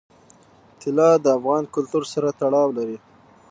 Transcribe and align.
طلا 0.81 1.09
د 1.23 1.25
افغان 1.37 1.63
کلتور 1.73 2.03
سره 2.13 2.29
تړاو 2.39 2.67
لري. 2.77 2.97